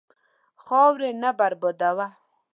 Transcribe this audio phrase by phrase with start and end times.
[0.63, 2.07] خاورې نه بربادوه.